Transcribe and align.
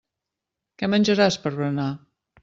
Què 0.81 0.89
menjaràs 0.93 1.37
per 1.43 1.51
berenar. 1.59 1.91